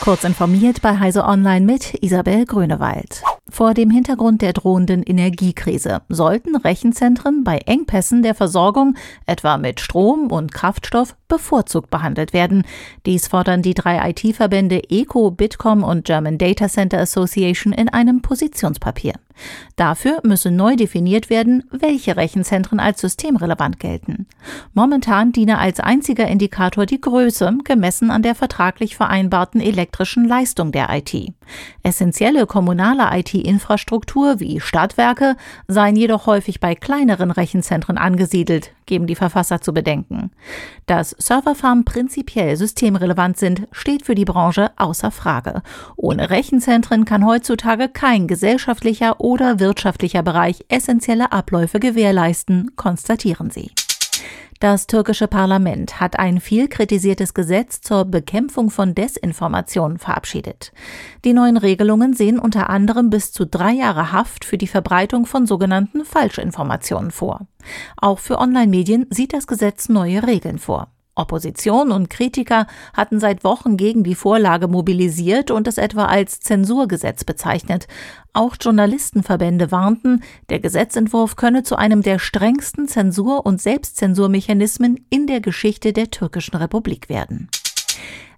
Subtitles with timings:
[0.00, 3.22] Kurz informiert bei Heise Online mit Isabel Grünewald.
[3.50, 8.96] Vor dem Hintergrund der drohenden Energiekrise sollten Rechenzentren bei Engpässen der Versorgung,
[9.26, 12.64] etwa mit Strom und Kraftstoff, bevorzugt behandelt werden.
[13.04, 19.12] Dies fordern die drei IT-Verbände ECO, Bitkom und German Data Center Association in einem Positionspapier.
[19.76, 24.26] Dafür müsse neu definiert werden, welche Rechenzentren als systemrelevant gelten.
[24.74, 30.88] Momentan diene als einziger Indikator die Größe, gemessen an der vertraglich vereinbarten elektrischen Leistung der
[30.90, 31.14] IT.
[31.82, 39.60] Essentielle kommunale IT-Infrastruktur wie Stadtwerke seien jedoch häufig bei kleineren Rechenzentren angesiedelt, geben die Verfasser
[39.60, 40.30] zu bedenken.
[40.86, 45.62] Dass Serverfarmen prinzipiell systemrelevant sind, steht für die Branche außer Frage.
[45.96, 53.70] Ohne Rechenzentren kann heutzutage kein gesellschaftlicher oder wirtschaftlicher Bereich essentielle Abläufe gewährleisten, konstatieren sie.
[54.58, 60.72] Das türkische Parlament hat ein viel kritisiertes Gesetz zur Bekämpfung von Desinformation verabschiedet.
[61.24, 65.46] Die neuen Regelungen sehen unter anderem bis zu drei Jahre Haft für die Verbreitung von
[65.46, 67.46] sogenannten Falschinformationen vor.
[67.96, 70.88] Auch für Online-Medien sieht das Gesetz neue Regeln vor.
[71.14, 77.24] Opposition und Kritiker hatten seit Wochen gegen die Vorlage mobilisiert und es etwa als Zensurgesetz
[77.24, 77.88] bezeichnet.
[78.32, 85.40] Auch Journalistenverbände warnten, der Gesetzentwurf könne zu einem der strengsten Zensur- und Selbstzensurmechanismen in der
[85.40, 87.48] Geschichte der türkischen Republik werden.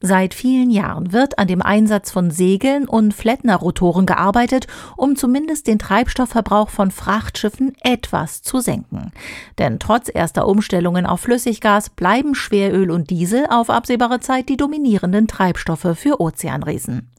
[0.00, 5.80] Seit vielen Jahren wird an dem Einsatz von Segeln und Flettnerrotoren gearbeitet, um zumindest den
[5.80, 9.10] Treibstoffverbrauch von Frachtschiffen etwas zu senken.
[9.58, 15.26] Denn trotz erster Umstellungen auf Flüssiggas bleiben Schweröl und Diesel auf absehbare Zeit die dominierenden
[15.26, 17.10] Treibstoffe für Ozeanriesen.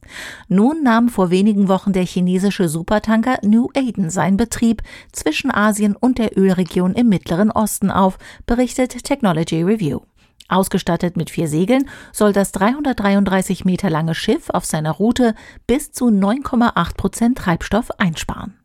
[0.48, 6.18] Nun nahm vor wenigen Wochen der chinesische Supertanker New Aden seinen Betrieb zwischen Asien und
[6.18, 10.00] der Ölregion im Mittleren Osten auf, berichtet Technology Review.
[10.50, 15.34] Ausgestattet mit vier Segeln soll das 333 Meter lange Schiff auf seiner Route
[15.66, 18.60] bis zu 9,8 Prozent Treibstoff einsparen.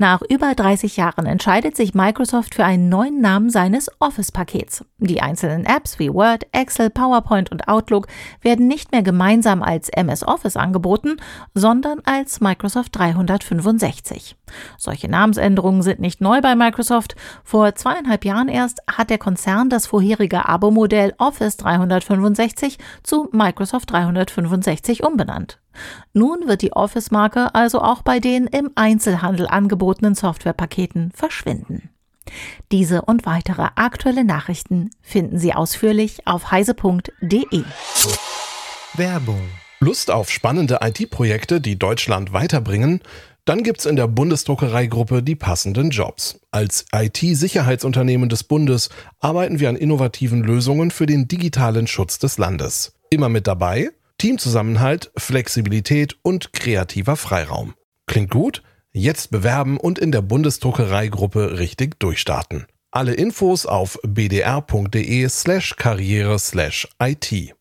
[0.00, 4.84] Nach über 30 Jahren entscheidet sich Microsoft für einen neuen Namen seines Office-Pakets.
[4.98, 8.06] Die einzelnen Apps wie Word, Excel, PowerPoint und Outlook
[8.40, 11.16] werden nicht mehr gemeinsam als MS Office angeboten,
[11.52, 14.36] sondern als Microsoft 365.
[14.76, 17.16] Solche Namensänderungen sind nicht neu bei Microsoft.
[17.44, 25.04] Vor zweieinhalb Jahren erst hat der Konzern das vorherige Abo-Modell Office 365 zu Microsoft 365
[25.04, 25.60] umbenannt.
[26.12, 31.90] Nun wird die Office-Marke also auch bei den im Einzelhandel angebotenen Softwarepaketen verschwinden.
[32.72, 37.64] Diese und weitere aktuelle Nachrichten finden Sie ausführlich auf heise.de.
[38.94, 39.40] Werbung.
[39.80, 43.00] Lust auf spannende IT-Projekte, die Deutschland weiterbringen?
[43.48, 46.38] Dann gibt's in der Bundesdruckereigruppe die passenden Jobs.
[46.50, 52.92] Als IT-Sicherheitsunternehmen des Bundes arbeiten wir an innovativen Lösungen für den digitalen Schutz des Landes.
[53.08, 53.88] Immer mit dabei
[54.18, 57.72] Teamzusammenhalt, Flexibilität und kreativer Freiraum.
[58.06, 58.62] Klingt gut?
[58.92, 62.66] Jetzt bewerben und in der Bundesdruckereigruppe richtig durchstarten.
[62.90, 67.54] Alle Infos auf bdr.de slash karriere slash IT.